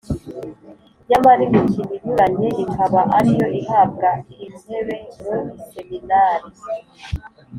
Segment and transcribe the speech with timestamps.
[1.09, 4.09] nyamara imikino inyuranye ikaba ariyo ihabwa
[4.43, 6.47] intebe mu Iseminari.